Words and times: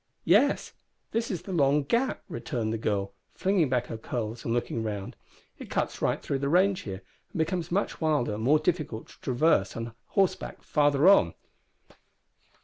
"Yes; 0.25 0.73
this 1.11 1.29
is 1.29 1.43
the 1.43 1.53
Long 1.53 1.83
Gap," 1.83 2.23
returned 2.27 2.73
the 2.73 2.79
girl, 2.79 3.13
flinging 3.35 3.69
back 3.69 3.85
her 3.85 3.99
curls 3.99 4.43
and 4.43 4.51
looking 4.51 4.81
round. 4.81 5.15
"It 5.59 5.69
cuts 5.69 6.01
right 6.01 6.19
through 6.19 6.39
the 6.39 6.49
range 6.49 6.79
here, 6.81 7.03
and 7.31 7.37
becomes 7.37 7.71
much 7.71 8.01
wilder 8.01 8.33
and 8.33 8.41
more 8.43 8.57
difficult 8.57 9.09
to 9.09 9.19
traverse 9.21 9.77
on 9.77 9.93
horseback 10.07 10.63
farther 10.63 11.07
on." 11.07 11.35